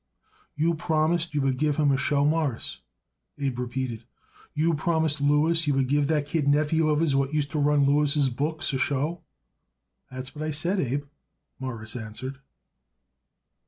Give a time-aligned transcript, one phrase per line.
[0.55, 2.79] "You promised you would give him a show, Mawruss?"
[3.37, 4.03] Abe repeated.
[4.55, 7.85] "You promised Louis you would give that kid nephew of his what used to run
[7.85, 9.21] Louis' books a show?"
[10.09, 11.03] "That's what I said, Abe,"
[11.59, 12.39] Morris answered.